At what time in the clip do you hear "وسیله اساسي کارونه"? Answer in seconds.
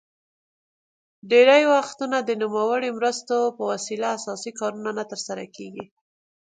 3.71-4.91